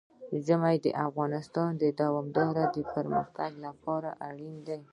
ژمی 0.45 0.75
د 0.85 0.87
افغانستان 1.05 1.69
د 1.81 1.83
دوامداره 2.01 2.65
پرمختګ 2.93 3.51
لپاره 3.65 4.09
اړین 4.29 4.55
دي. 4.67 4.79